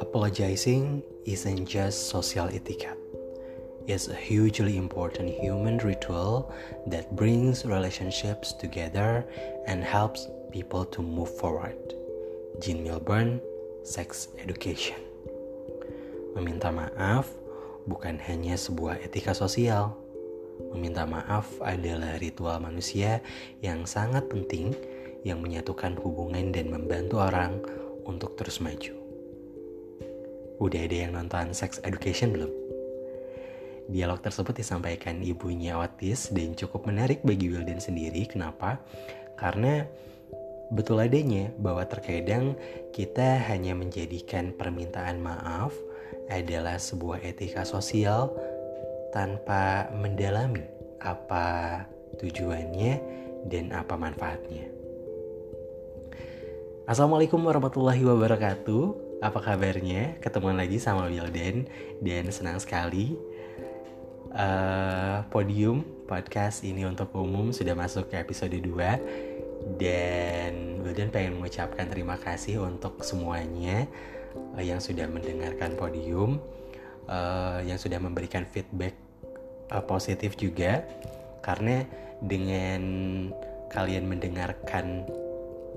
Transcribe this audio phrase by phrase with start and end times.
[0.00, 2.98] Apologizing isn't just social etiquette.
[3.86, 6.52] It's a hugely important human ritual
[6.86, 9.24] that brings relationships together
[9.66, 11.94] and helps people to move forward.
[12.60, 13.40] Jean Milburn,
[13.84, 14.98] Sex Education.
[16.34, 17.30] Meminta maaf
[17.86, 20.03] bukan hanya sebuah etika sosial.
[20.74, 23.22] Meminta maaf adalah ritual manusia
[23.62, 24.74] yang sangat penting
[25.24, 27.58] yang menyatukan hubungan dan membantu orang
[28.04, 28.94] untuk terus maju.
[30.62, 32.52] Udah ada yang nonton Sex Education belum?
[33.90, 38.24] Dialog tersebut disampaikan ibunya Otis dan cukup menarik bagi Wilden sendiri.
[38.24, 38.80] Kenapa?
[39.36, 39.84] Karena
[40.72, 42.56] betul adanya bahwa terkadang
[42.96, 45.76] kita hanya menjadikan permintaan maaf
[46.32, 48.32] adalah sebuah etika sosial
[49.14, 50.66] tanpa mendalami
[50.98, 51.86] apa
[52.18, 52.98] tujuannya
[53.46, 54.66] dan apa manfaatnya.
[56.90, 58.82] Assalamualaikum warahmatullahi wabarakatuh.
[59.22, 60.18] Apa kabarnya?
[60.18, 61.70] Ketemuan lagi sama Wilden
[62.02, 63.14] dan senang sekali
[64.34, 71.88] uh, podium podcast ini untuk umum sudah masuk ke episode 2 dan Wilden pengen mengucapkan
[71.88, 73.88] terima kasih untuk semuanya
[74.58, 76.42] uh, yang sudah mendengarkan podium
[77.08, 79.03] uh, yang sudah memberikan feedback
[79.74, 80.86] uh, positif juga
[81.42, 81.82] karena
[82.22, 82.82] dengan
[83.74, 85.02] kalian mendengarkan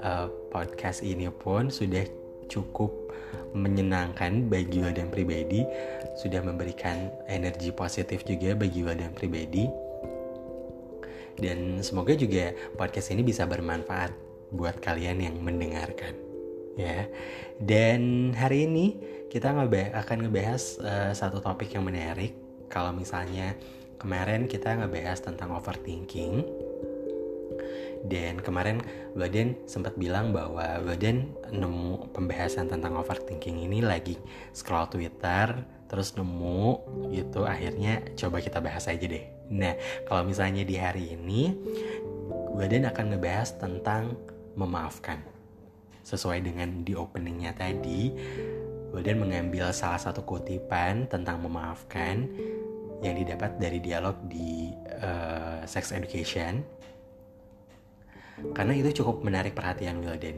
[0.05, 2.05] uh, podcast ini pun sudah
[2.47, 2.93] cukup
[3.51, 5.67] menyenangkan bagi Wildan pribadi
[6.15, 9.67] sudah memberikan energi positif juga bagi Wildan pribadi.
[11.37, 14.09] Dan semoga juga podcast ini bisa bermanfaat
[14.49, 16.17] buat kalian yang mendengarkan
[16.79, 17.05] ya.
[17.61, 18.97] Dan hari ini
[19.29, 22.33] kita akan ngebahas uh, satu topik yang menarik.
[22.73, 23.53] Kalau misalnya
[23.97, 26.45] kemarin kita ngebahas tentang overthinking.
[28.05, 28.79] Dan kemarin
[29.17, 34.15] Baden sempat bilang bahwa Baden nemu pembahasan tentang overthinking ini lagi
[34.53, 36.77] scroll Twitter terus nemu
[37.11, 37.43] gitu.
[37.43, 39.25] Akhirnya coba kita bahas aja deh.
[39.49, 39.73] Nah
[40.05, 41.57] kalau misalnya di hari ini
[42.53, 44.13] Baden akan ngebahas tentang
[44.53, 45.19] memaafkan.
[46.05, 48.13] Sesuai dengan di openingnya tadi
[48.93, 52.29] Baden mengambil salah satu kutipan tentang memaafkan
[53.01, 56.65] yang didapat dari dialog di uh, Sex Education
[58.53, 60.37] karena itu cukup menarik perhatian Wilden.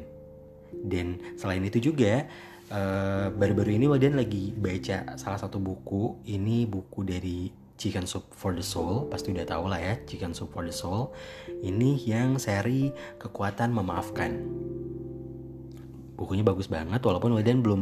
[0.72, 2.24] Dan selain itu juga
[2.70, 6.22] baru baru-baru ini Wilden lagi baca salah satu buku.
[6.30, 7.50] Ini buku dari
[7.80, 11.16] Chicken Soup for the Soul, pasti udah tau lah ya Chicken Soup for the Soul.
[11.50, 14.36] Ini yang seri kekuatan memaafkan.
[16.20, 17.82] Bukunya bagus banget, walaupun Wilden belum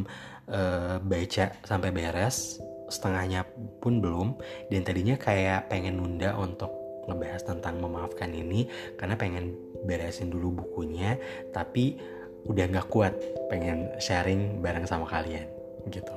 [0.54, 3.48] uh, baca sampai beres, setengahnya
[3.80, 4.40] pun belum.
[4.72, 6.72] Dan tadinya kayak pengen nunda untuk
[7.08, 8.68] ngebahas tentang memaafkan ini
[9.00, 9.56] karena pengen
[9.88, 11.16] beresin dulu bukunya
[11.56, 11.96] tapi
[12.44, 13.16] udah nggak kuat
[13.48, 15.48] pengen sharing bareng sama kalian
[15.88, 16.16] gitu.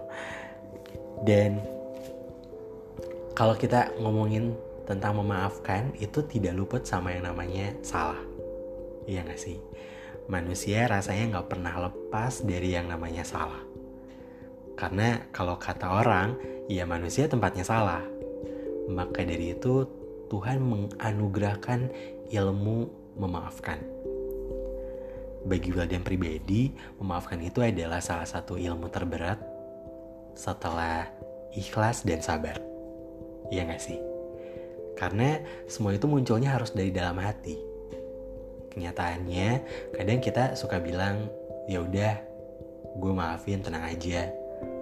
[1.22, 1.62] Dan
[3.38, 8.18] kalau kita ngomongin tentang memaafkan itu tidak luput sama yang namanya salah.
[9.06, 9.58] Iya gak sih?
[10.26, 13.69] Manusia rasanya nggak pernah lepas dari yang namanya salah
[14.80, 16.40] karena kalau kata orang
[16.72, 18.00] ya manusia tempatnya salah
[18.88, 19.84] maka dari itu
[20.30, 21.90] Tuhan menganugerahkan
[22.30, 22.78] ilmu
[23.18, 23.82] memaafkan.
[25.42, 26.70] Bagi Wildan pribadi,
[27.00, 29.40] memaafkan itu adalah salah satu ilmu terberat
[30.36, 31.08] setelah
[31.56, 32.60] ikhlas dan sabar.
[33.50, 33.98] Iya gak sih?
[34.94, 37.56] Karena semua itu munculnya harus dari dalam hati.
[38.70, 39.48] Kenyataannya,
[39.96, 41.26] kadang kita suka bilang,
[41.66, 42.14] ya udah,
[43.00, 44.30] gue maafin, tenang aja.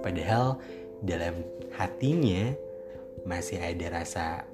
[0.00, 0.59] Padahal
[1.03, 1.42] dalam
[1.75, 2.54] hatinya
[3.26, 4.47] masih ada rasa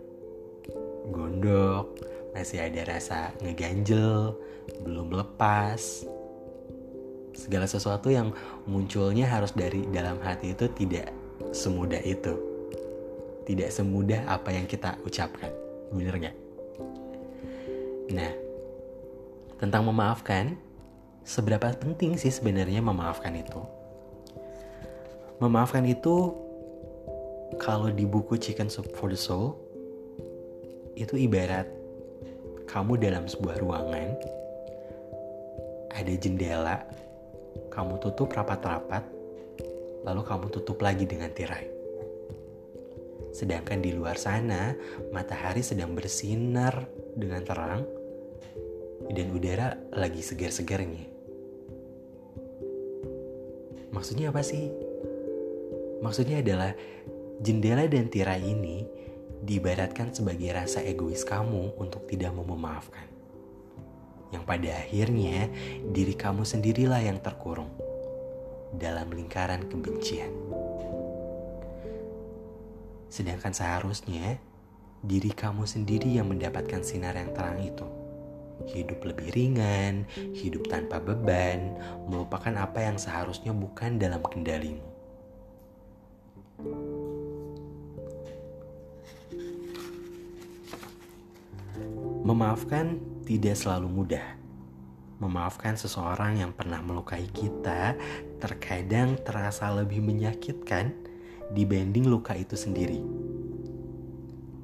[1.08, 2.00] gondok,
[2.32, 4.34] masih ada rasa ngeganjel,
[4.82, 6.04] belum lepas.
[7.34, 8.30] Segala sesuatu yang
[8.64, 11.10] munculnya harus dari dalam hati itu tidak
[11.50, 12.34] semudah itu.
[13.44, 15.52] Tidak semudah apa yang kita ucapkan.
[15.92, 16.36] Bener gak?
[18.14, 18.32] Nah,
[19.60, 20.56] tentang memaafkan,
[21.26, 23.83] seberapa penting sih sebenarnya memaafkan itu?
[25.44, 26.32] Memaafkan itu
[27.60, 29.52] kalau di buku Chicken Soup for the Soul
[30.96, 31.68] itu ibarat
[32.64, 34.16] kamu dalam sebuah ruangan,
[35.92, 36.80] ada jendela,
[37.68, 39.04] kamu tutup rapat-rapat,
[40.08, 41.68] lalu kamu tutup lagi dengan tirai.
[43.36, 44.72] Sedangkan di luar sana,
[45.12, 46.88] matahari sedang bersinar
[47.20, 47.84] dengan terang
[49.12, 51.04] dan udara lagi segar-segarnya.
[53.92, 54.93] Maksudnya apa sih?
[56.02, 56.72] Maksudnya adalah
[57.42, 58.86] jendela dan tirai ini
[59.44, 63.14] diibaratkan sebagai rasa egois kamu untuk tidak mau memaafkan.
[64.34, 65.46] yang pada akhirnya
[65.94, 67.70] diri kamu sendirilah yang terkurung
[68.74, 70.34] dalam lingkaran kebencian.
[73.06, 74.42] Sedangkan seharusnya
[75.06, 77.86] diri kamu sendiri yang mendapatkan sinar yang terang itu.
[78.74, 81.78] Hidup lebih ringan, hidup tanpa beban,
[82.10, 84.93] melupakan apa yang seharusnya bukan dalam kendalimu.
[92.24, 92.96] Memaafkan
[93.28, 94.24] tidak selalu mudah.
[95.20, 97.92] Memaafkan seseorang yang pernah melukai kita
[98.40, 100.88] terkadang terasa lebih menyakitkan
[101.52, 103.04] dibanding luka itu sendiri.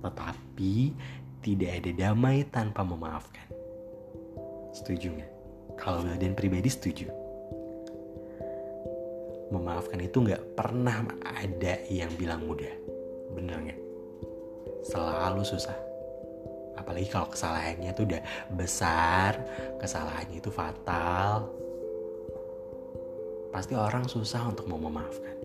[0.00, 0.96] Tetapi
[1.44, 3.44] tidak ada damai tanpa memaafkan.
[4.72, 5.32] Setuju nggak?
[5.76, 7.12] Kalau dan pribadi setuju.
[9.52, 12.72] Memaafkan itu nggak pernah ada yang bilang mudah.
[13.36, 13.80] Bener nggak?
[14.88, 15.89] Selalu susah
[16.80, 18.22] apalagi kalau kesalahannya itu udah
[18.56, 19.36] besar
[19.76, 21.60] kesalahannya itu fatal
[23.50, 25.36] pasti orang susah untuk mau memaafkan.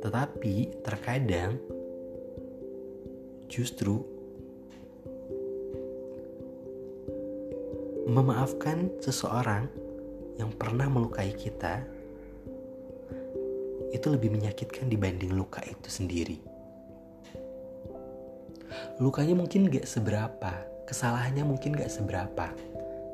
[0.00, 0.54] Tetapi
[0.86, 1.58] terkadang
[3.50, 3.98] justru
[8.06, 9.66] memaafkan seseorang
[10.38, 11.82] yang pernah melukai kita
[13.90, 16.38] itu lebih menyakitkan dibanding luka itu sendiri
[18.96, 20.52] lukanya mungkin gak seberapa,
[20.88, 22.48] kesalahannya mungkin gak seberapa.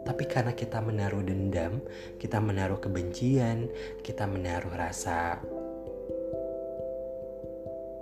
[0.02, 1.78] Tapi karena kita menaruh dendam,
[2.18, 3.70] kita menaruh kebencian,
[4.02, 5.38] kita menaruh rasa...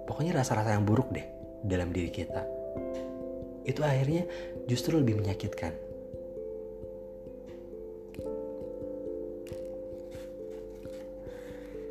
[0.08, 1.24] Pokoknya rasa-rasa yang buruk deh
[1.64, 2.42] dalam diri kita.
[3.64, 4.24] Itu akhirnya
[4.64, 5.72] justru lebih menyakitkan.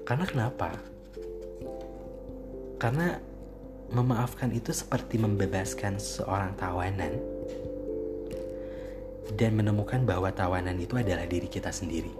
[0.03, 0.73] Karena kenapa?
[2.81, 3.28] Karena
[3.89, 7.17] memaafkan itu seperti membebaskan seorang tawanan
[9.33, 12.13] dan menemukan bahwa tawanan itu adalah diri kita sendiri.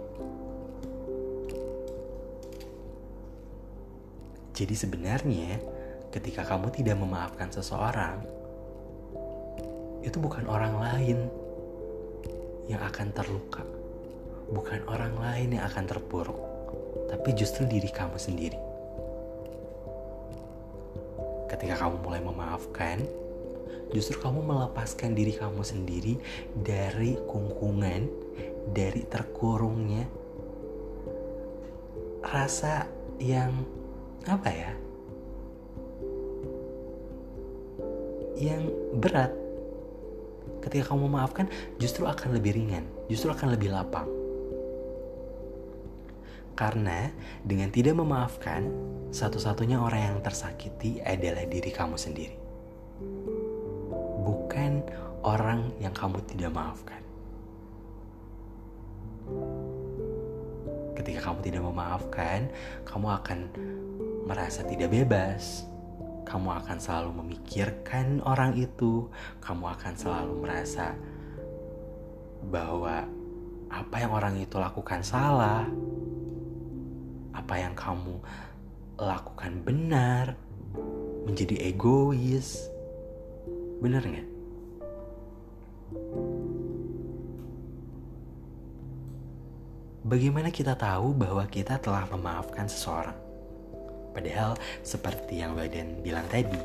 [4.50, 5.62] Jadi sebenarnya
[6.10, 8.18] ketika kamu tidak memaafkan seseorang,
[10.02, 11.18] itu bukan orang lain
[12.66, 13.62] yang akan terluka.
[14.50, 16.38] Bukan orang lain yang akan terpuruk,
[17.06, 18.69] tapi justru diri kamu sendiri
[21.80, 23.00] kamu mulai memaafkan,
[23.96, 26.20] justru kamu melepaskan diri kamu sendiri
[26.52, 28.04] dari kungkungan,
[28.76, 30.04] dari terkurungnya
[32.20, 32.84] rasa
[33.16, 33.64] yang
[34.28, 34.72] apa ya?
[38.36, 38.62] Yang
[39.00, 39.32] berat.
[40.60, 41.48] Ketika kamu memaafkan,
[41.80, 44.04] justru akan lebih ringan, justru akan lebih lapang.
[46.52, 47.08] Karena
[47.40, 48.68] dengan tidak memaafkan,
[49.10, 52.38] satu-satunya orang yang tersakiti adalah diri kamu sendiri.
[54.22, 54.86] Bukan
[55.26, 57.02] orang yang kamu tidak maafkan.
[60.94, 62.40] Ketika kamu tidak memaafkan,
[62.86, 63.38] kamu akan
[64.30, 65.66] merasa tidak bebas.
[66.22, 69.10] Kamu akan selalu memikirkan orang itu.
[69.42, 70.94] Kamu akan selalu merasa
[72.46, 73.10] bahwa
[73.70, 75.66] apa yang orang itu lakukan salah
[77.30, 78.18] apa yang kamu
[79.00, 80.36] lakukan benar,
[81.24, 82.68] menjadi egois.
[83.80, 84.28] Benar nggak?
[90.04, 93.16] Bagaimana kita tahu bahwa kita telah memaafkan seseorang?
[94.12, 96.60] Padahal seperti yang Badan bilang tadi,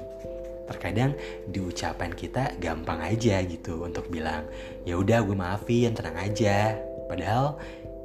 [0.68, 1.16] terkadang
[1.48, 4.44] di ucapan kita gampang aja gitu untuk bilang,
[4.84, 6.74] ya udah gue maafin, tenang aja.
[7.06, 7.56] Padahal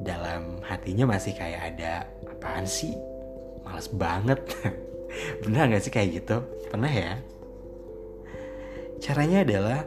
[0.04, 3.10] dalam hatinya masih kayak ada apaan sih
[3.64, 4.40] males banget.
[5.43, 6.37] Bener gak sih kayak gitu?
[6.71, 7.12] Pernah ya?
[9.00, 9.81] Caranya adalah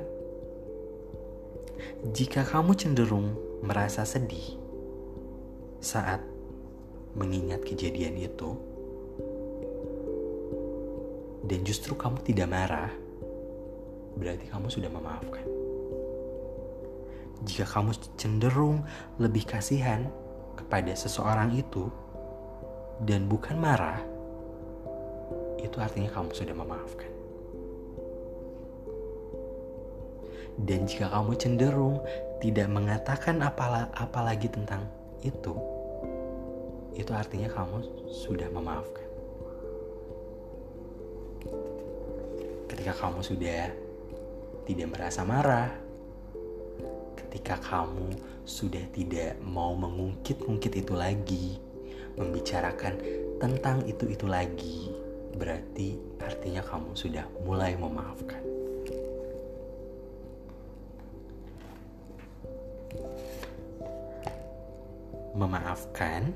[2.12, 4.60] jika kamu cenderung merasa sedih
[5.80, 6.20] saat
[7.16, 8.58] mengingat kejadian itu
[11.48, 12.92] dan justru kamu tidak marah
[14.18, 15.46] berarti kamu sudah memaafkan.
[17.44, 18.88] Jika kamu cenderung
[19.20, 20.08] lebih kasihan
[20.56, 21.92] kepada seseorang itu
[23.04, 24.00] dan bukan marah,
[25.60, 27.12] itu artinya kamu sudah memaafkan.
[30.54, 31.98] Dan jika kamu cenderung
[32.40, 34.88] tidak mengatakan apalah, apalagi tentang
[35.26, 35.56] itu,
[36.94, 39.08] itu artinya kamu sudah memaafkan.
[42.70, 43.62] Ketika kamu sudah
[44.64, 45.74] tidak merasa marah,
[47.18, 48.14] ketika kamu
[48.46, 51.58] sudah tidak mau mengungkit-ungkit itu lagi,
[52.18, 53.00] membicarakan
[53.42, 54.94] tentang itu-itu lagi,
[55.36, 58.44] berarti artinya kamu sudah mulai memaafkan.
[65.34, 66.30] Memaafkan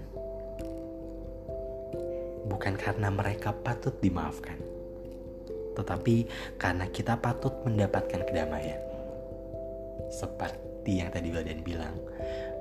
[2.49, 4.57] bukan karena mereka patut dimaafkan,
[5.77, 6.25] tetapi
[6.57, 8.81] karena kita patut mendapatkan kedamaian.
[10.09, 11.93] Seperti yang tadi Wildan bilang,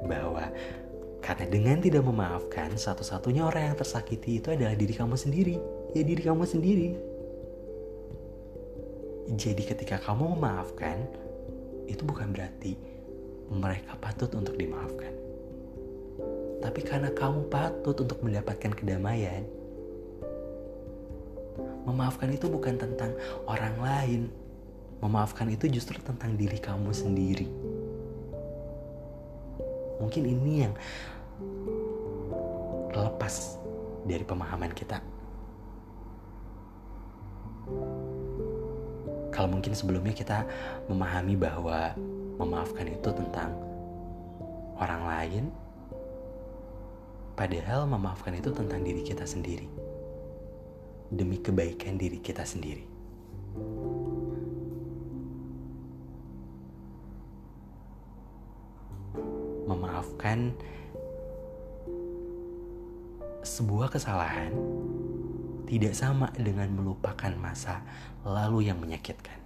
[0.05, 0.53] bahwa
[1.27, 5.59] karena dengan tidak memaafkan, satu-satunya orang yang tersakiti itu adalah diri kamu sendiri.
[5.91, 6.95] Ya diri kamu sendiri.
[9.35, 11.03] Jadi ketika kamu memaafkan,
[11.91, 12.79] itu bukan berarti
[13.51, 15.11] mereka patut untuk dimaafkan.
[16.63, 19.43] Tapi karena kamu patut untuk mendapatkan kedamaian,
[21.91, 23.19] memaafkan itu bukan tentang
[23.51, 24.23] orang lain.
[25.03, 27.51] Memaafkan itu justru tentang diri kamu sendiri.
[29.99, 30.75] Mungkin ini yang
[33.03, 33.61] lepas
[34.07, 35.03] dari pemahaman kita.
[39.35, 40.49] Kalau mungkin sebelumnya kita
[40.89, 41.93] memahami bahwa
[42.41, 43.53] memaafkan itu tentang
[44.81, 45.45] orang lain,
[47.37, 49.69] padahal memaafkan itu tentang diri kita sendiri,
[51.13, 52.87] demi kebaikan diri kita sendiri.
[59.67, 60.55] Memaafkan
[63.47, 64.51] sebuah kesalahan
[65.71, 67.79] tidak sama dengan melupakan masa
[68.27, 69.39] lalu yang menyakitkan.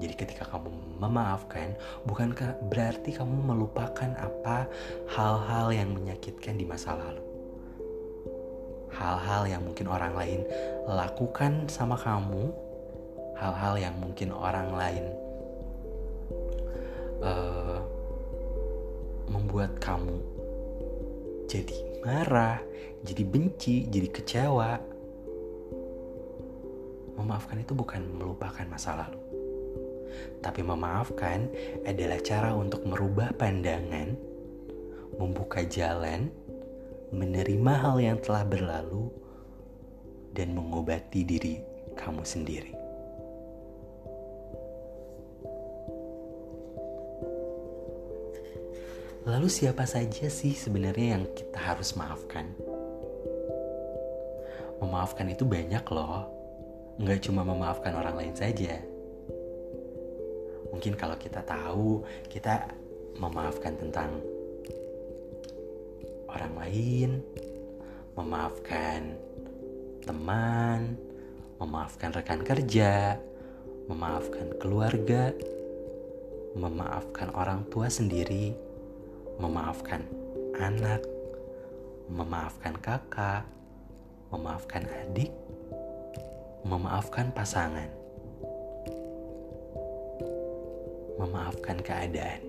[0.00, 1.76] Jadi ketika kamu memaafkan,
[2.08, 4.64] bukankah berarti kamu melupakan apa
[5.12, 7.20] hal-hal yang menyakitkan di masa lalu?
[8.96, 10.40] Hal-hal yang mungkin orang lain
[10.88, 12.48] lakukan sama kamu,
[13.36, 15.04] hal-hal yang mungkin orang lain
[17.20, 17.84] uh,
[19.28, 20.16] membuat kamu
[21.44, 22.60] jadi marah,
[23.04, 24.72] jadi benci, jadi kecewa.
[27.20, 29.20] Memaafkan itu bukan melupakan masa lalu.
[30.40, 31.46] Tapi memaafkan
[31.84, 34.16] adalah cara untuk merubah pandangan,
[35.20, 36.32] membuka jalan,
[37.12, 39.12] menerima hal yang telah berlalu,
[40.32, 41.60] dan mengobati diri
[41.98, 42.79] kamu sendiri.
[49.28, 52.48] Lalu siapa saja sih sebenarnya yang kita harus maafkan?
[54.80, 56.24] Memaafkan itu banyak loh.
[56.96, 58.80] Nggak cuma memaafkan orang lain saja.
[60.72, 62.00] Mungkin kalau kita tahu,
[62.32, 62.72] kita
[63.20, 64.08] memaafkan tentang
[66.32, 67.10] orang lain,
[68.16, 69.20] memaafkan
[70.00, 70.96] teman,
[71.60, 73.20] memaafkan rekan kerja,
[73.84, 75.36] memaafkan keluarga,
[76.56, 78.69] memaafkan orang tua sendiri,
[79.40, 80.04] memaafkan
[80.60, 81.00] anak,
[82.12, 83.48] memaafkan kakak,
[84.28, 85.32] memaafkan adik,
[86.60, 87.88] memaafkan pasangan,
[91.16, 92.44] memaafkan keadaan,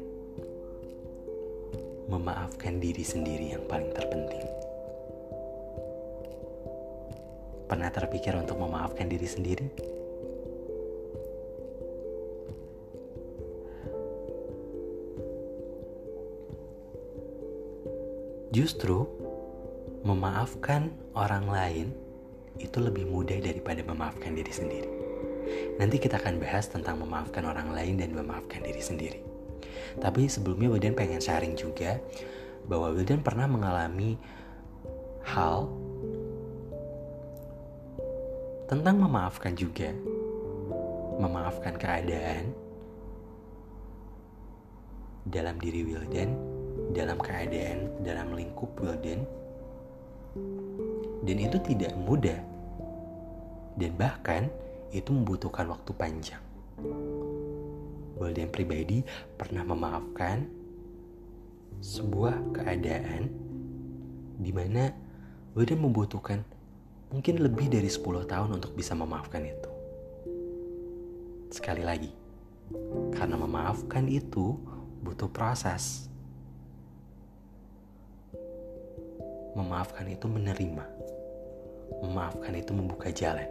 [2.12, 4.44] memaafkan diri sendiri yang paling terpenting.
[7.72, 9.91] Pernah terpikir untuk memaafkan diri sendiri?
[18.52, 19.08] Justru
[20.04, 21.88] memaafkan orang lain
[22.60, 24.92] itu lebih mudah daripada memaafkan diri sendiri.
[25.80, 29.20] Nanti kita akan bahas tentang memaafkan orang lain dan memaafkan diri sendiri.
[30.04, 31.96] Tapi sebelumnya Wildan pengen sharing juga
[32.68, 34.20] bahwa Wildan pernah mengalami
[35.24, 35.72] hal
[38.68, 39.96] tentang memaafkan juga.
[41.24, 42.52] Memaafkan keadaan
[45.30, 46.51] dalam diri Wildan
[46.92, 49.24] dalam keadaan dalam lingkup Wilden
[51.22, 52.40] dan itu tidak mudah
[53.80, 54.44] dan bahkan
[54.92, 56.44] itu membutuhkan waktu panjang.
[58.20, 59.02] Wilden pribadi
[59.40, 60.46] pernah memaafkan
[61.82, 63.32] sebuah keadaan
[64.38, 64.92] di mana
[65.56, 66.44] Wilden membutuhkan
[67.12, 69.72] mungkin lebih dari 10 tahun untuk bisa memaafkan itu.
[71.52, 72.12] Sekali lagi,
[73.12, 74.56] karena memaafkan itu
[75.04, 76.11] butuh proses
[79.52, 80.86] Memaafkan itu menerima.
[82.00, 83.48] Memaafkan itu membuka jalan.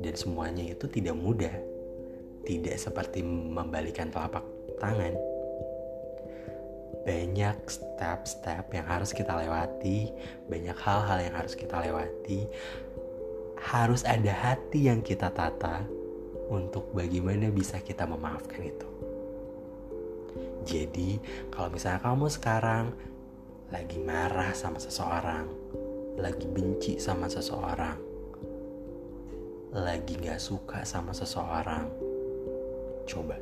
[0.00, 1.52] Dan semuanya itu tidak mudah.
[2.46, 4.46] Tidak seperti membalikan telapak
[4.80, 5.12] tangan.
[7.04, 10.12] Banyak step-step yang harus kita lewati,
[10.48, 12.46] banyak hal-hal yang harus kita lewati.
[13.60, 15.84] Harus ada hati yang kita tata
[16.50, 18.88] untuk bagaimana bisa kita memaafkan itu.
[20.64, 21.16] Jadi,
[21.48, 22.92] kalau misalnya kamu sekarang
[23.70, 25.46] lagi marah sama seseorang,
[26.18, 27.98] lagi benci sama seseorang,
[29.70, 31.86] lagi gak suka sama seseorang,
[33.06, 33.38] coba.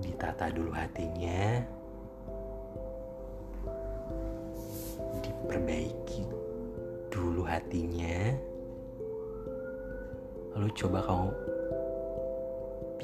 [0.00, 1.60] Ditata dulu hatinya.
[5.20, 6.24] Diperbaiki
[7.12, 8.32] dulu hatinya.
[10.56, 11.28] Lalu coba kamu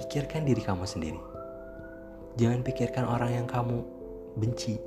[0.00, 1.21] pikirkan diri kamu sendiri.
[2.40, 3.94] Jangan pikirkan orang yang kamu
[4.38, 4.79] benci.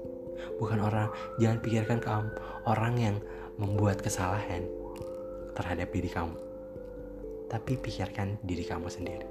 [0.58, 1.10] Bukan orang
[1.42, 2.30] jangan pikirkan kamu
[2.70, 3.16] orang yang
[3.58, 4.64] membuat kesalahan
[5.58, 6.36] terhadap diri kamu.
[7.48, 9.28] Tapi pikirkan diri kamu sendiri.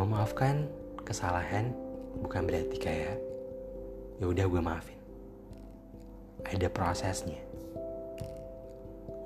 [0.00, 0.64] Memaafkan
[1.04, 1.76] kesalahan
[2.24, 3.20] bukan berarti kayak
[4.16, 4.98] ya udah gue maafin.
[6.48, 7.38] Ada prosesnya.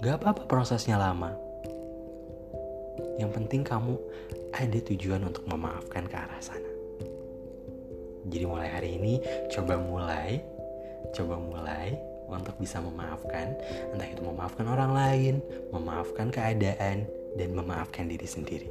[0.03, 1.44] Gak apa-apa prosesnya lama
[3.19, 3.95] yang penting kamu
[4.55, 6.71] ada tujuan untuk memaafkan ke arah sana.
[8.25, 9.21] Jadi mulai hari ini
[9.53, 10.41] coba mulai
[11.13, 11.95] coba mulai
[12.27, 13.55] untuk bisa memaafkan
[13.93, 15.35] entah itu memaafkan orang lain
[15.71, 17.05] memaafkan keadaan
[17.37, 18.69] dan memaafkan diri sendiri.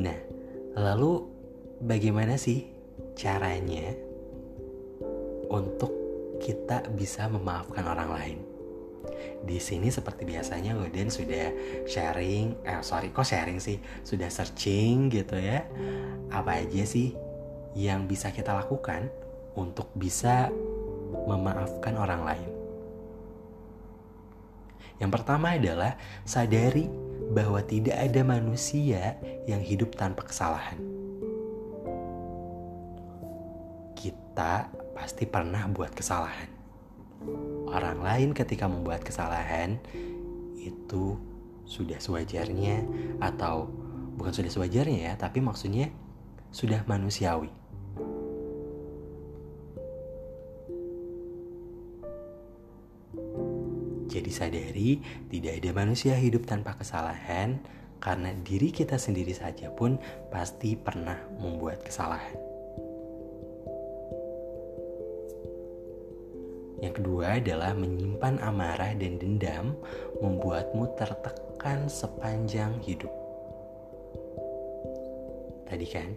[0.00, 0.16] Nah,
[0.78, 1.28] lalu
[1.82, 2.64] bagaimana sih
[3.18, 3.92] caranya
[5.50, 5.99] untuk
[6.50, 8.38] kita bisa memaafkan orang lain?
[9.46, 11.54] Di sini seperti biasanya Goden sudah
[11.86, 15.62] sharing, eh sorry kok sharing sih, sudah searching gitu ya.
[16.34, 17.14] Apa aja sih
[17.78, 19.06] yang bisa kita lakukan
[19.54, 20.50] untuk bisa
[21.30, 22.50] memaafkan orang lain?
[24.98, 25.94] Yang pertama adalah
[26.26, 26.90] sadari
[27.30, 29.14] bahwa tidak ada manusia
[29.46, 30.76] yang hidup tanpa kesalahan.
[33.94, 36.52] Kita pasti pernah buat kesalahan.
[37.72, 39.80] Orang lain ketika membuat kesalahan
[40.60, 41.16] itu
[41.64, 42.84] sudah sewajarnya
[43.16, 43.72] atau
[44.20, 45.88] bukan sudah sewajarnya ya, tapi maksudnya
[46.52, 47.48] sudah manusiawi.
[54.10, 54.90] Jadi sadari
[55.32, 57.56] tidak ada manusia hidup tanpa kesalahan
[58.04, 59.96] karena diri kita sendiri saja pun
[60.28, 62.49] pasti pernah membuat kesalahan.
[66.80, 69.76] Yang kedua adalah menyimpan amarah dan dendam
[70.24, 73.12] membuatmu tertekan sepanjang hidup.
[75.68, 76.10] Tadi kan,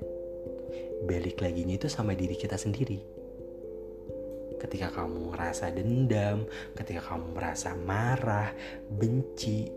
[1.05, 3.23] balik lagi itu sama diri kita sendiri
[4.63, 8.55] ketika kamu merasa dendam, ketika kamu merasa marah,
[8.87, 9.67] benci,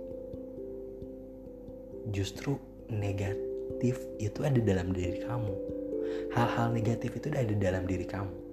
[2.15, 2.55] justru
[2.87, 5.55] negatif itu ada dalam diri kamu.
[6.39, 8.46] Hal-hal negatif itu ada dalam diri kamu.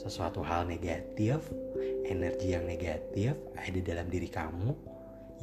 [0.00, 1.44] Sesuatu hal negatif,
[2.08, 4.72] energi yang negatif ada dalam diri kamu,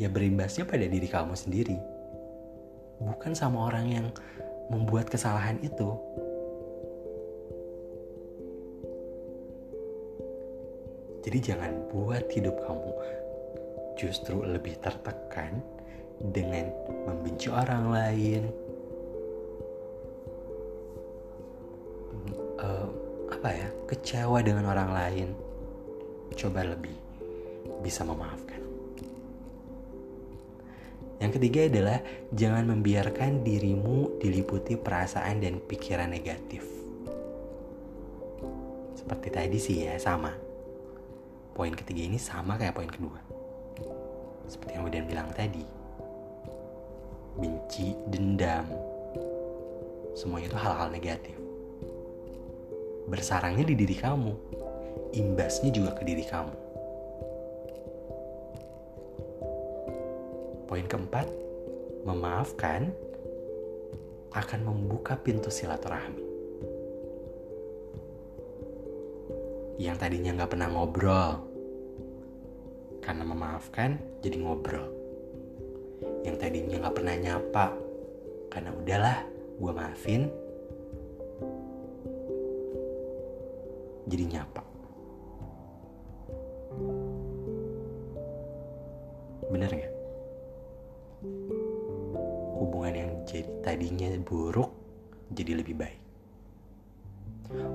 [0.01, 1.77] ya berimbasnya pada diri kamu sendiri.
[2.97, 4.07] Bukan sama orang yang
[4.73, 5.93] membuat kesalahan itu,
[11.27, 12.91] Jadi jangan buat hidup kamu
[13.99, 15.59] justru lebih tertekan
[16.23, 16.71] dengan
[17.03, 18.47] membenci orang lain.
[23.37, 23.69] Apa ya?
[23.85, 25.29] Kecewa dengan orang lain.
[26.33, 26.97] Coba lebih
[27.85, 28.57] bisa memaafkan.
[31.21, 31.99] Yang ketiga adalah
[32.33, 36.65] jangan membiarkan dirimu diliputi perasaan dan pikiran negatif.
[38.97, 40.33] Seperti tadi sih ya, sama
[41.57, 43.17] poin ketiga ini sama kayak poin kedua.
[44.45, 45.65] Seperti yang udah bilang tadi.
[47.37, 48.65] Benci, dendam.
[50.13, 51.46] Semuanya itu hal-hal negatif.
[53.07, 54.31] Bersarangnya di diri kamu.
[55.15, 56.55] Imbasnya juga ke diri kamu.
[60.67, 61.27] Poin keempat,
[62.03, 62.91] memaafkan
[64.35, 66.27] akan membuka pintu silaturahmi.
[69.79, 71.47] Yang tadinya nggak pernah ngobrol,
[73.07, 74.91] karena memaafkan jadi ngobrol.
[76.27, 77.67] Yang tadinya gak pernah nyapa,
[78.51, 79.17] karena udahlah
[79.55, 80.27] gue maafin,
[84.07, 84.63] jadi nyapa.
[89.47, 89.93] Bener gak?
[92.57, 94.71] Hubungan yang jadi tadinya buruk
[95.31, 96.01] jadi lebih baik.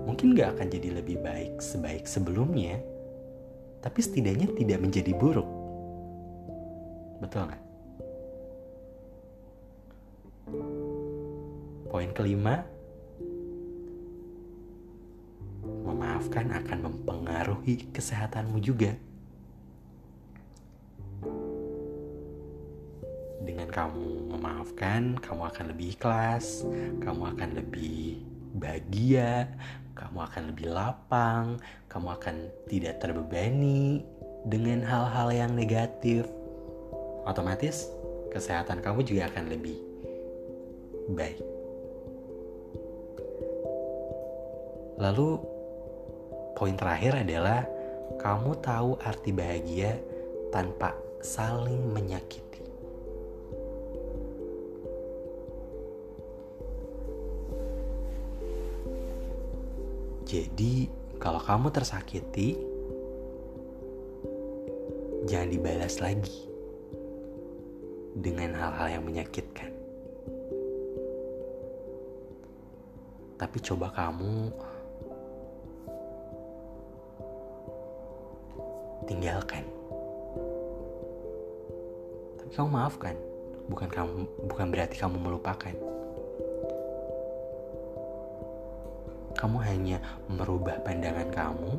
[0.04, 2.76] Mungkin gak akan jadi lebih baik sebaik sebelumnya,
[3.80, 5.48] tapi setidaknya tidak menjadi buruk.
[7.22, 7.62] Betul nggak?
[11.88, 12.66] Poin kelima,
[17.62, 18.92] mempengaruhi kesehatanmu juga.
[23.42, 26.66] Dengan kamu memaafkan, kamu akan lebih ikhlas,
[27.02, 28.22] kamu akan lebih
[28.58, 29.50] bahagia,
[29.94, 31.58] kamu akan lebih lapang,
[31.90, 32.36] kamu akan
[32.70, 34.02] tidak terbebani
[34.46, 36.26] dengan hal-hal yang negatif.
[37.26, 37.86] Otomatis
[38.34, 39.78] kesehatan kamu juga akan lebih
[41.14, 41.38] baik.
[45.02, 45.51] Lalu
[46.52, 47.64] poin terakhir adalah
[48.20, 49.98] kamu tahu arti bahagia
[50.52, 52.60] tanpa saling menyakiti.
[60.32, 60.88] Jadi,
[61.20, 62.56] kalau kamu tersakiti,
[65.28, 66.48] jangan dibalas lagi
[68.16, 69.70] dengan hal-hal yang menyakitkan.
[73.36, 74.54] Tapi coba kamu
[79.12, 79.68] tinggalkan.
[82.40, 83.14] Tapi kamu maafkan,
[83.68, 84.14] bukan kamu
[84.48, 85.92] bukan berarti kamu melupakan.
[89.42, 89.98] kamu hanya
[90.30, 91.72] merubah pandangan kamu.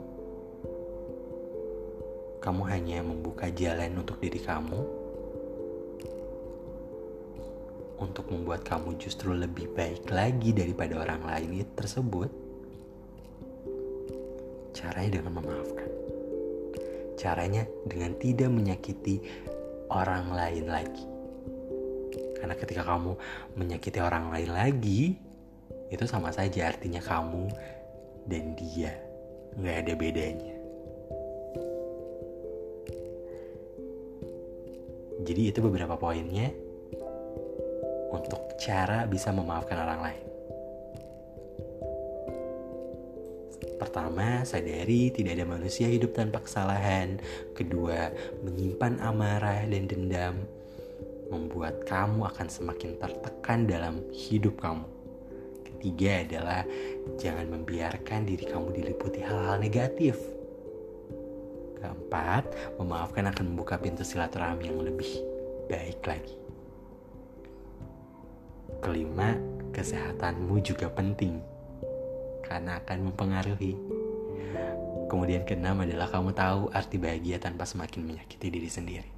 [2.44, 4.84] Kamu hanya membuka jalan untuk diri kamu,
[8.04, 12.28] untuk membuat kamu justru lebih baik lagi daripada orang lain tersebut.
[14.76, 15.88] Caranya dengan memaafkan.
[17.24, 19.24] Caranya dengan tidak menyakiti
[19.88, 21.06] orang lain lagi.
[22.36, 23.16] Karena ketika kamu
[23.56, 25.16] menyakiti orang lain lagi,
[25.88, 27.48] itu sama saja artinya kamu
[28.28, 28.92] dan dia.
[29.56, 30.56] Nggak ada bedanya.
[35.24, 36.52] Jadi itu beberapa poinnya
[38.12, 40.33] untuk cara bisa memaafkan orang lain
[43.84, 47.20] Pertama, sadari tidak ada manusia hidup tanpa kesalahan.
[47.52, 48.16] Kedua,
[48.48, 50.40] menyimpan amarah dan dendam
[51.28, 54.88] membuat kamu akan semakin tertekan dalam hidup kamu
[55.84, 56.62] ketiga adalah
[57.20, 60.16] jangan membiarkan diri kamu diliputi hal-hal negatif.
[61.76, 62.48] Keempat,
[62.80, 65.12] memaafkan akan membuka pintu silaturahmi yang lebih
[65.68, 66.40] baik lagi.
[68.80, 69.36] Kelima,
[69.76, 71.53] kesehatanmu juga penting
[72.44, 73.74] karena akan mempengaruhi.
[75.08, 79.12] Kemudian keenam adalah kamu tahu arti bahagia tanpa semakin menyakiti diri sendiri.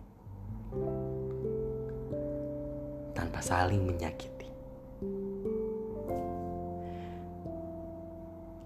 [3.17, 4.35] Tanpa saling menyakiti.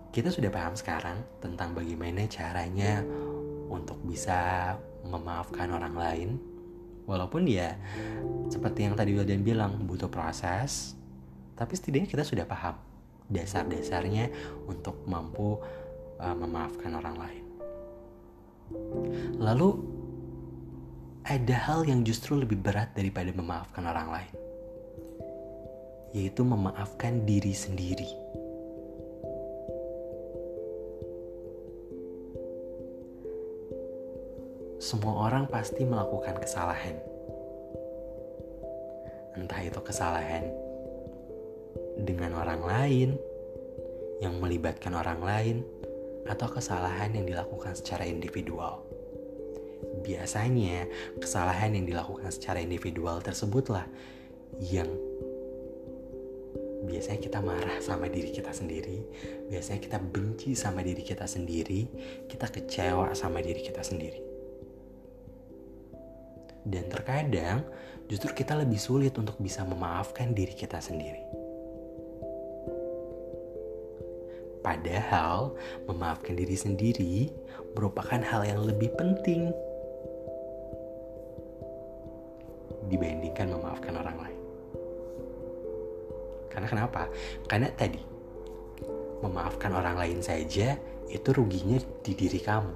[0.10, 3.06] kita sudah paham sekarang tentang bagaimana caranya
[3.70, 4.74] untuk bisa
[5.06, 6.30] memaafkan orang lain.
[7.08, 7.78] Walaupun ya
[8.52, 10.98] seperti yang tadi Wildan bilang butuh proses,
[11.56, 12.89] tapi setidaknya kita sudah paham
[13.30, 14.34] dasar-dasarnya
[14.66, 15.62] untuk mampu
[16.20, 17.46] uh, memaafkan orang lain.
[19.38, 19.70] Lalu
[21.26, 24.34] ada hal yang justru lebih berat daripada memaafkan orang lain,
[26.14, 28.30] yaitu memaafkan diri sendiri.
[34.90, 36.98] semua orang pasti melakukan kesalahan.
[39.38, 40.50] Entah itu kesalahan
[42.00, 43.10] dengan orang lain,
[44.24, 45.58] yang melibatkan orang lain,
[46.28, 48.84] atau kesalahan yang dilakukan secara individual.
[50.06, 50.86] Biasanya,
[51.18, 53.88] kesalahan yang dilakukan secara individual tersebutlah
[54.60, 54.88] yang
[56.86, 59.04] biasanya kita marah sama diri kita sendiri,
[59.52, 61.88] biasanya kita benci sama diri kita sendiri,
[62.32, 64.22] kita kecewa sama diri kita sendiri.
[66.64, 67.66] Dan terkadang
[68.08, 71.39] justru kita lebih sulit untuk bisa memaafkan diri kita sendiri.
[74.70, 75.58] Padahal
[75.90, 77.34] memaafkan diri sendiri
[77.74, 79.50] merupakan hal yang lebih penting
[82.86, 84.42] dibandingkan memaafkan orang lain.
[86.54, 87.10] Karena kenapa?
[87.50, 87.98] Karena tadi
[89.26, 90.78] memaafkan orang lain saja
[91.10, 92.74] itu ruginya di diri kamu.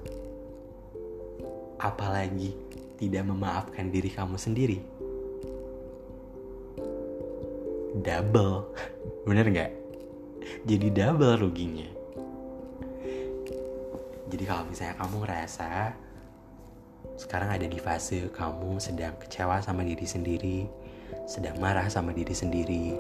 [1.78, 2.58] Apalagi
[2.98, 4.82] tidak memaafkan diri kamu sendiri.
[8.02, 8.74] Double,
[9.30, 9.83] bener nggak?
[10.64, 11.90] Jadi double ruginya.
[14.32, 15.92] Jadi kalau misalnya kamu ngerasa
[17.20, 20.64] sekarang ada di fase kamu sedang kecewa sama diri sendiri,
[21.28, 22.96] sedang marah sama diri sendiri,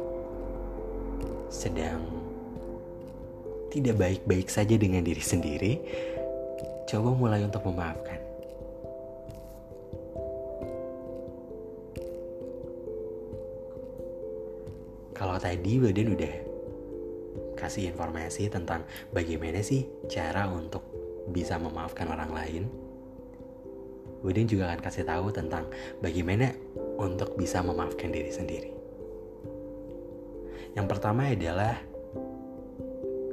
[1.47, 2.03] sedang
[3.71, 5.79] tidak baik-baik saja dengan diri sendiri,
[6.85, 8.19] coba mulai untuk memaafkan.
[15.15, 16.52] Kalau tadi Wildan udah
[17.63, 18.83] kasih informasi tentang
[19.15, 20.83] bagaimana sih cara untuk
[21.31, 22.63] bisa memaafkan orang lain,
[24.23, 25.67] Wildan juga akan kasih tahu tentang
[25.99, 26.51] bagaimana
[26.95, 28.71] untuk bisa memaafkan diri sendiri.
[30.73, 31.75] Yang pertama adalah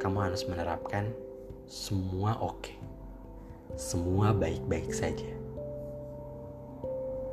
[0.03, 1.15] kamu harus menerapkan
[1.71, 2.59] semua oke.
[2.59, 2.77] Okay.
[3.79, 5.31] Semua baik-baik saja.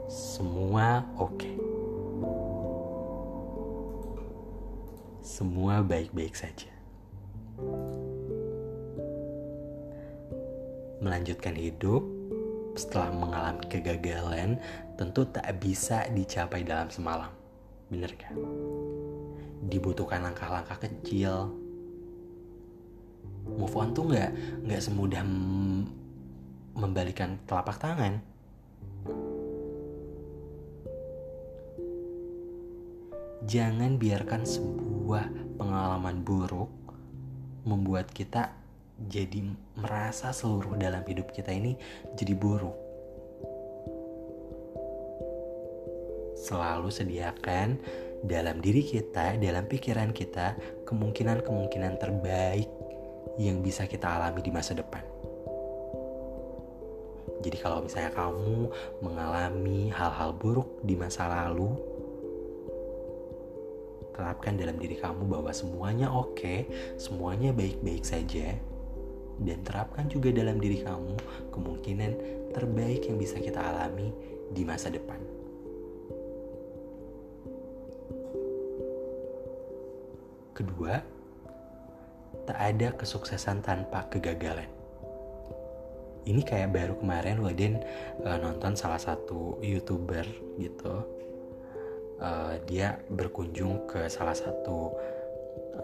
[0.06, 1.34] Semua oke.
[1.34, 1.56] Okay.
[5.26, 6.77] Semua baik-baik saja.
[10.98, 12.02] Melanjutkan hidup
[12.74, 14.58] setelah mengalami kegagalan
[14.98, 17.30] tentu tak bisa dicapai dalam semalam.
[17.94, 18.34] Bener kan?
[19.70, 21.54] Dibutuhkan langkah-langkah kecil.
[23.46, 24.32] Move on tuh nggak
[24.66, 25.22] nggak semudah
[26.74, 28.18] membalikan telapak tangan.
[33.46, 35.30] Jangan biarkan sebuah
[35.62, 36.74] pengalaman buruk
[37.70, 38.57] membuat kita
[38.98, 39.46] jadi
[39.78, 41.78] merasa seluruh dalam hidup kita ini
[42.18, 42.74] jadi buruk.
[46.38, 47.78] Selalu sediakan
[48.26, 50.58] dalam diri kita, dalam pikiran kita,
[50.90, 52.70] kemungkinan-kemungkinan terbaik
[53.38, 55.06] yang bisa kita alami di masa depan.
[57.46, 58.74] Jadi kalau misalnya kamu
[59.06, 61.70] mengalami hal-hal buruk di masa lalu,
[64.18, 66.66] terapkan dalam diri kamu bahwa semuanya oke,
[66.98, 68.58] semuanya baik-baik saja,
[69.42, 71.14] dan terapkan juga dalam diri kamu
[71.54, 72.12] kemungkinan
[72.54, 74.10] terbaik yang bisa kita alami
[74.50, 75.20] di masa depan.
[80.58, 80.98] Kedua,
[82.50, 84.66] tak ada kesuksesan tanpa kegagalan.
[86.28, 87.80] Ini kayak baru kemarin Waden
[88.26, 90.26] uh, nonton salah satu youtuber
[90.58, 91.06] gitu.
[92.18, 94.90] Uh, dia berkunjung ke salah satu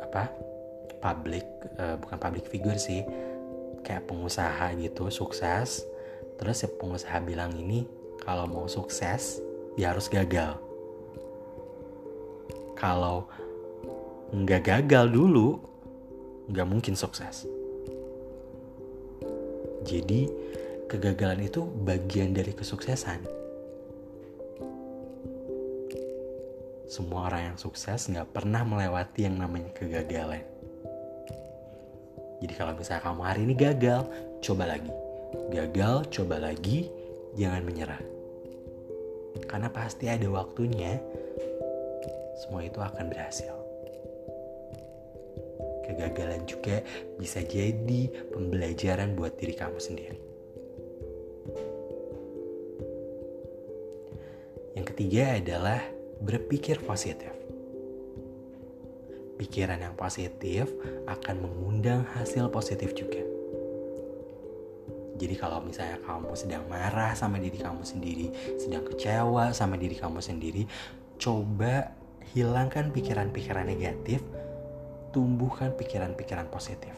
[0.01, 0.33] apa
[0.97, 1.45] public
[1.77, 3.05] uh, bukan public figure sih
[3.83, 5.83] kayak pengusaha gitu sukses.
[6.39, 7.85] Terus si pengusaha bilang ini
[8.23, 9.43] kalau mau sukses
[9.75, 10.57] ya harus gagal.
[12.79, 13.27] Kalau
[14.33, 15.59] nggak gagal dulu
[16.49, 17.45] nggak mungkin sukses.
[19.83, 20.31] Jadi
[20.87, 23.19] kegagalan itu bagian dari kesuksesan.
[26.87, 30.52] Semua orang yang sukses nggak pernah melewati yang namanya kegagalan
[32.43, 34.01] jadi kalau misalnya kamu hari ini gagal,
[34.43, 34.91] coba lagi.
[35.47, 36.91] Gagal, coba lagi,
[37.39, 38.03] jangan menyerah.
[39.47, 40.99] Karena pasti ada waktunya
[42.43, 43.55] semua itu akan berhasil.
[45.87, 46.83] Kegagalan juga
[47.15, 50.19] bisa jadi pembelajaran buat diri kamu sendiri.
[54.75, 55.79] Yang ketiga adalah
[56.19, 57.42] berpikir positif
[59.53, 60.65] pikiran yang positif
[61.05, 63.21] akan mengundang hasil positif juga.
[65.21, 70.25] Jadi kalau misalnya kamu sedang marah sama diri kamu sendiri, sedang kecewa sama diri kamu
[70.25, 70.65] sendiri,
[71.21, 71.93] coba
[72.33, 74.25] hilangkan pikiran-pikiran negatif,
[75.13, 76.97] tumbuhkan pikiran-pikiran positif.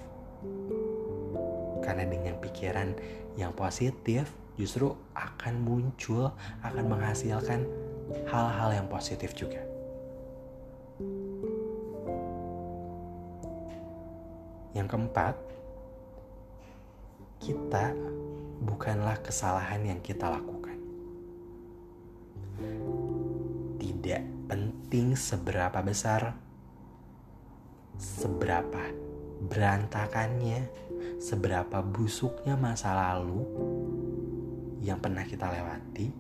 [1.84, 2.96] Karena dengan pikiran
[3.36, 6.32] yang positif justru akan muncul,
[6.64, 7.68] akan menghasilkan
[8.32, 9.65] hal-hal yang positif juga.
[14.76, 15.36] Yang keempat,
[17.40, 17.96] kita
[18.60, 20.76] bukanlah kesalahan yang kita lakukan.
[23.80, 26.36] Tidak penting seberapa besar,
[27.96, 28.92] seberapa
[29.48, 30.68] berantakannya,
[31.24, 33.48] seberapa busuknya masa lalu
[34.84, 36.12] yang pernah kita lewati,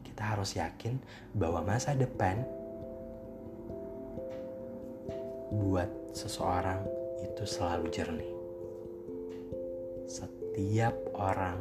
[0.00, 0.98] kita harus yakin
[1.36, 2.42] bahwa masa depan
[5.54, 8.32] buat seseorang itu selalu jernih.
[10.08, 11.60] Setiap orang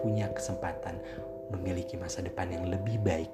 [0.00, 0.96] punya kesempatan
[1.52, 3.32] memiliki masa depan yang lebih baik.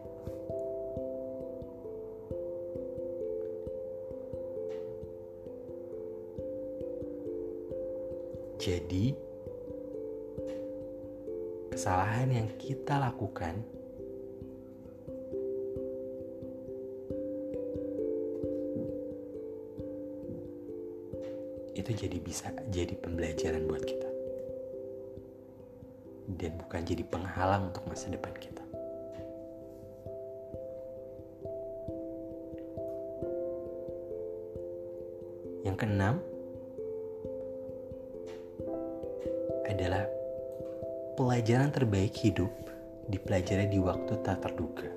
[8.67, 9.15] Jadi,
[11.71, 13.76] kesalahan yang kita lakukan
[21.87, 24.11] itu jadi bisa jadi pembelajaran buat kita
[26.35, 28.67] dan bukan jadi penghalang untuk masa depan kita.
[35.63, 36.19] Yang keenam
[39.71, 40.11] adalah
[41.15, 42.51] pelajaran terbaik hidup
[43.07, 44.96] dipelajari di waktu tak terduga.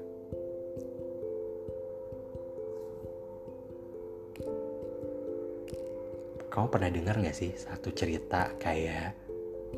[6.59, 9.15] Kamu pernah dengar gak sih satu cerita kayak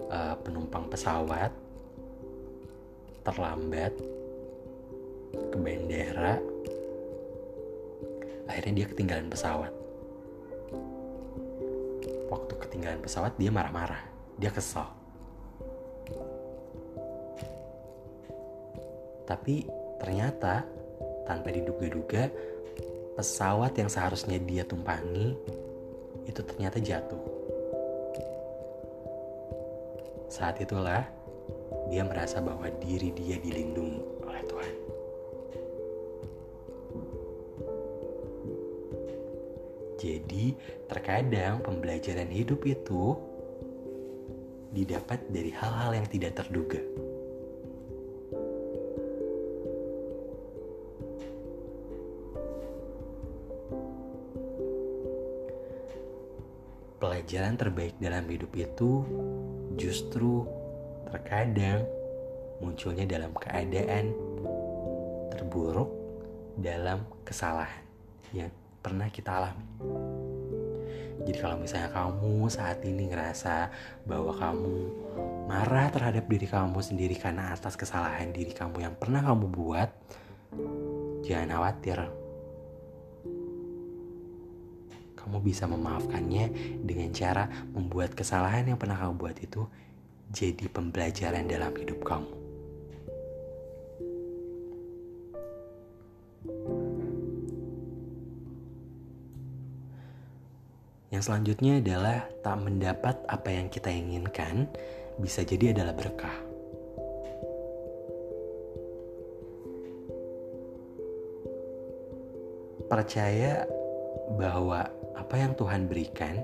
[0.09, 1.53] uh, penumpang pesawat
[3.21, 3.93] terlambat
[5.29, 6.41] ke bandara
[8.49, 9.69] akhirnya dia ketinggalan pesawat.
[12.33, 14.01] Waktu ketinggalan pesawat dia marah-marah.
[14.41, 14.89] Dia kesal
[19.29, 19.63] tapi
[19.95, 20.67] ternyata
[21.23, 22.27] tanpa diduga-duga
[23.15, 25.39] pesawat yang seharusnya dia tumpangi
[26.31, 27.19] itu ternyata jatuh
[30.31, 31.03] saat itulah
[31.91, 34.73] dia merasa bahwa diri dia dilindungi oleh Tuhan
[40.01, 40.57] Jadi,
[40.89, 43.13] terkadang pembelajaran hidup itu
[44.73, 46.81] didapat dari hal-hal yang tidak terduga.
[57.01, 59.01] Pelajaran terbaik dalam hidup itu
[59.73, 60.45] justru
[61.09, 61.81] terkadang
[62.61, 64.13] munculnya dalam keadaan
[65.33, 65.89] terburuk
[66.61, 67.81] dalam kesalahan
[68.29, 68.53] yang
[68.85, 69.65] pernah kita alami.
[71.25, 73.73] Jadi kalau misalnya kamu saat ini ngerasa
[74.05, 74.73] bahwa kamu
[75.49, 79.89] marah terhadap diri kamu sendiri karena atas kesalahan diri kamu yang pernah kamu buat,
[81.25, 82.20] jangan khawatir.
[85.31, 86.51] Kamu bisa memaafkannya
[86.83, 89.63] dengan cara membuat kesalahan yang pernah kamu buat itu
[90.27, 92.35] jadi pembelajaran dalam hidup kamu.
[101.15, 104.67] Yang selanjutnya adalah tak mendapat apa yang kita inginkan
[105.15, 106.35] bisa jadi adalah berkah.
[112.91, 113.63] Percaya
[114.35, 116.39] bahwa apa yang Tuhan berikan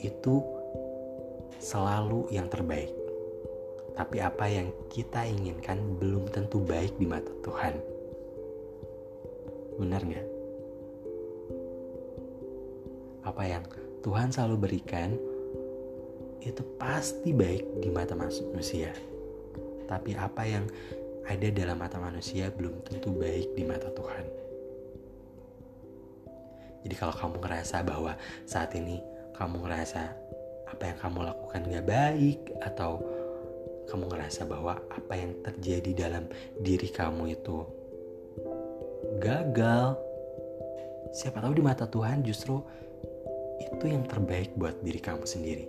[0.00, 0.42] itu
[1.60, 2.92] selalu yang terbaik.
[3.94, 7.74] Tapi apa yang kita inginkan belum tentu baik di mata Tuhan.
[9.76, 10.40] Benar nggak?
[13.30, 13.64] apa yang
[14.00, 15.14] Tuhan selalu berikan
[16.40, 18.90] itu pasti baik di mata manusia.
[19.84, 20.64] Tapi apa yang
[21.28, 24.39] ada dalam mata manusia belum tentu baik di mata Tuhan.
[26.80, 28.12] Jadi kalau kamu ngerasa bahwa
[28.48, 29.00] saat ini
[29.36, 30.02] kamu ngerasa
[30.70, 33.02] apa yang kamu lakukan gak baik atau
[33.90, 36.24] kamu ngerasa bahwa apa yang terjadi dalam
[36.62, 37.66] diri kamu itu
[39.18, 39.98] gagal,
[41.10, 42.62] siapa tahu di mata Tuhan justru
[43.60, 45.66] itu yang terbaik buat diri kamu sendiri.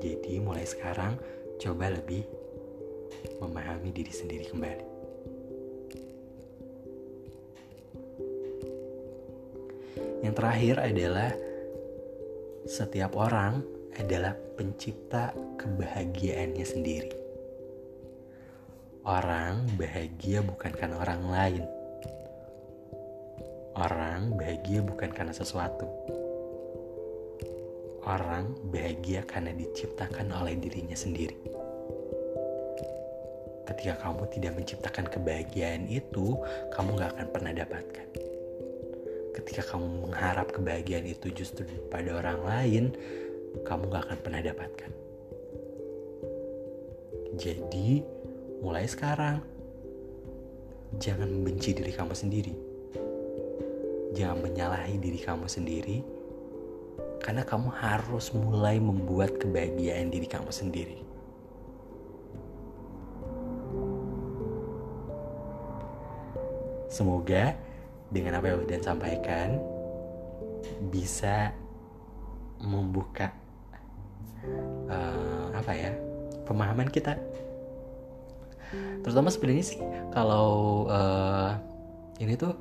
[0.00, 1.20] Jadi mulai sekarang
[1.60, 2.24] coba lebih
[3.36, 4.89] memahami diri sendiri kembali.
[10.20, 11.30] Yang terakhir adalah
[12.68, 13.64] setiap orang
[13.96, 17.12] adalah pencipta kebahagiaannya sendiri.
[19.04, 21.64] Orang bahagia bukan karena orang lain,
[23.80, 25.88] Orang bahagia bukan karena sesuatu.
[28.04, 31.38] Orang bahagia karena diciptakan oleh dirinya sendiri.
[33.64, 36.36] Ketika kamu tidak menciptakan kebahagiaan itu,
[36.76, 38.29] kamu gak akan pernah dapatkan.
[39.40, 42.84] Ketika kamu mengharap kebahagiaan itu justru pada orang lain,
[43.64, 44.90] kamu gak akan pernah dapatkan.
[47.40, 48.04] Jadi,
[48.60, 49.40] mulai sekarang,
[51.00, 52.70] jangan membenci diri kamu sendiri
[54.10, 56.02] jangan menyalahi diri kamu sendiri
[57.22, 60.98] karena kamu harus mulai membuat kebahagiaan diri kamu sendiri.
[66.90, 67.54] Semoga
[68.10, 69.58] dengan apa yang udah sampaikan
[70.90, 71.54] bisa
[72.60, 73.32] membuka
[74.90, 75.90] uh, apa ya
[76.44, 77.16] pemahaman kita.
[79.02, 79.80] Terutama sebenarnya sih
[80.14, 81.56] kalau uh,
[82.22, 82.54] ini tuh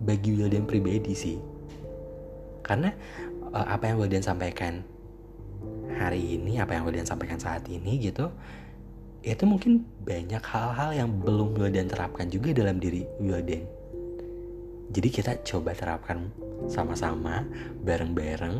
[0.00, 1.36] bagi Wildan pribadi sih
[2.64, 2.94] karena
[3.52, 4.80] uh, apa yang Wildan sampaikan
[5.92, 8.32] hari ini apa yang Wildan sampaikan saat ini gitu
[9.20, 13.80] itu mungkin banyak hal-hal yang belum Wildan terapkan juga dalam diri Wildan
[14.90, 16.34] jadi kita coba terapkan
[16.66, 17.46] sama-sama
[17.86, 18.58] bareng-bareng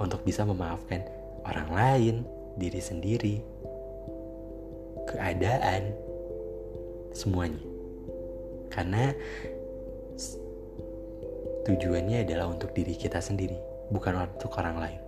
[0.00, 1.04] untuk bisa memaafkan
[1.44, 2.14] orang lain,
[2.56, 3.36] diri sendiri,
[5.04, 5.92] keadaan,
[7.12, 7.60] semuanya.
[8.72, 9.12] Karena
[11.68, 13.60] tujuannya adalah untuk diri kita sendiri,
[13.92, 15.05] bukan untuk orang lain.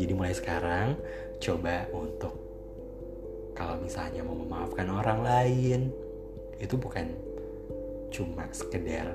[0.00, 0.96] Jadi mulai sekarang
[1.36, 2.32] coba untuk
[3.52, 5.80] kalau misalnya mau memaafkan orang lain
[6.56, 7.12] itu bukan
[8.08, 9.12] cuma sekedar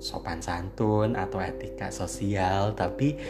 [0.00, 3.20] sopan santun atau etika sosial tapi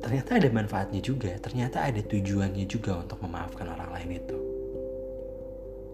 [0.00, 1.36] ternyata ada manfaatnya juga.
[1.36, 4.38] Ternyata ada tujuannya juga untuk memaafkan orang lain itu.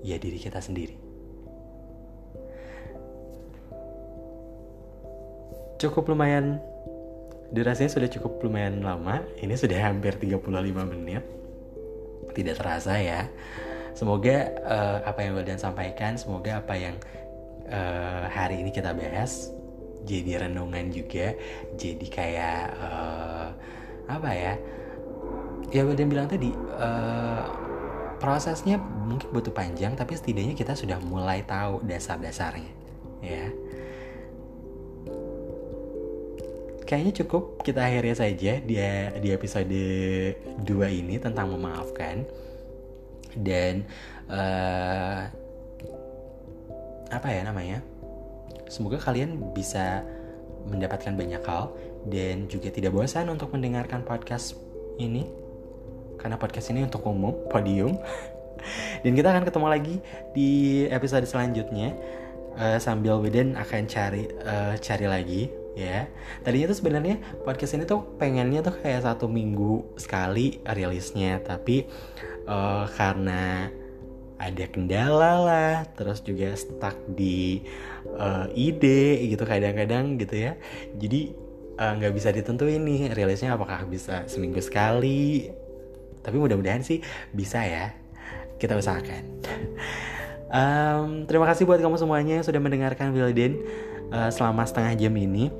[0.06, 0.94] Ya diri kita sendiri.
[5.82, 6.62] Cukup lumayan
[7.50, 9.22] durasinya sudah cukup lumayan lama.
[9.38, 10.42] Ini sudah hampir 35
[10.86, 11.22] menit.
[12.34, 13.28] Tidak terasa ya.
[13.96, 17.00] Semoga uh, apa yang Wildan sampaikan semoga apa yang
[17.72, 19.50] uh, hari ini kita bahas
[20.04, 21.32] jadi renungan juga.
[21.80, 23.48] Jadi kayak uh,
[24.10, 24.54] apa ya?
[25.72, 27.66] Ya Wildan bilang tadi uh,
[28.20, 32.72] prosesnya mungkin butuh panjang tapi setidaknya kita sudah mulai tahu dasar-dasarnya
[33.20, 33.48] ya
[36.86, 38.78] kayaknya cukup kita akhirnya saja di
[39.20, 39.82] di episode
[40.62, 40.62] 2
[41.02, 42.22] ini tentang memaafkan.
[43.36, 43.84] Dan
[44.30, 45.28] uh,
[47.10, 47.82] apa ya namanya?
[48.70, 50.06] Semoga kalian bisa
[50.66, 51.74] mendapatkan banyak hal
[52.06, 54.54] dan juga tidak bosan untuk mendengarkan podcast
[54.96, 55.26] ini.
[56.16, 57.98] Karena podcast ini untuk umum podium.
[59.04, 59.96] Dan kita akan ketemu lagi
[60.32, 60.50] di
[60.88, 61.92] episode selanjutnya.
[62.56, 66.08] Uh, sambil Widen akan cari uh, cari lagi ya.
[66.40, 71.44] Tadinya tuh sebenarnya podcast ini tuh pengennya tuh kayak satu minggu sekali rilisnya.
[71.44, 71.84] Tapi
[72.48, 73.68] uh, karena
[74.36, 77.64] ada kendala lah terus juga stuck di
[78.16, 80.52] uh, ide gitu kadang-kadang gitu ya.
[80.96, 81.32] Jadi
[81.76, 85.52] eh, nggak uh, bisa ditentuin nih rilisnya apakah bisa seminggu sekali.
[86.24, 87.92] Tapi mudah-mudahan sih bisa ya.
[88.56, 89.24] Kita usahakan.
[90.46, 93.60] Um, terima kasih buat kamu semuanya yang sudah mendengarkan Wilden
[94.14, 95.50] uh, selama setengah jam ini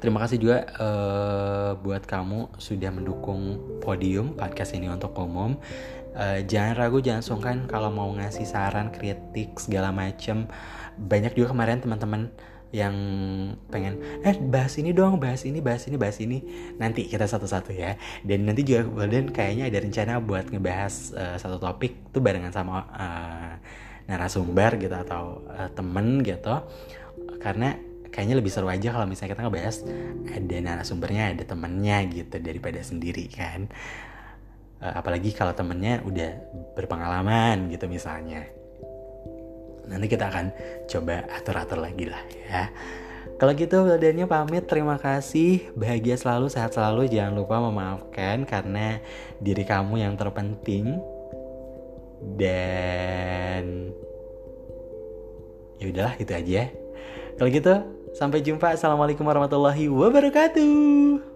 [0.00, 5.60] Terima kasih juga uh, buat kamu sudah mendukung podium podcast ini untuk umum.
[6.16, 10.48] Uh, jangan ragu, jangan sungkan kalau mau ngasih saran, kritik segala macem.
[10.96, 12.32] Banyak juga kemarin teman-teman
[12.70, 12.94] yang
[13.66, 16.38] pengen eh bahas ini dong bahas ini bahas ini bahas ini
[16.78, 21.58] nanti kita satu-satu ya dan nanti juga Golden kayaknya ada rencana buat ngebahas uh, satu
[21.58, 23.58] topik tuh barengan sama uh,
[24.06, 26.62] narasumber gitu atau uh, temen gitu
[27.42, 27.74] karena
[28.10, 29.76] kayaknya lebih seru aja kalau misalnya kita ngebahas
[30.30, 33.70] ada narasumbernya ada temennya gitu daripada sendiri kan?
[34.80, 36.30] Uh, apalagi kalau temennya udah
[36.74, 38.46] berpengalaman gitu misalnya.
[39.90, 40.46] Nanti kita akan
[40.86, 42.70] coba atur-atur lagi lah ya.
[43.40, 44.68] Kalau gitu Wildannya pamit.
[44.68, 45.72] Terima kasih.
[45.72, 47.08] Bahagia selalu sehat selalu.
[47.08, 49.00] Jangan lupa memaafkan karena
[49.40, 51.00] diri kamu yang terpenting.
[52.36, 53.96] Dan
[55.80, 56.62] ya udahlah itu aja.
[57.40, 57.74] Kalau gitu
[58.10, 58.74] Sampai jumpa.
[58.74, 61.29] Assalamualaikum warahmatullahi wabarakatuh.